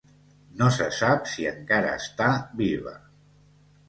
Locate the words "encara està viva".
1.49-2.95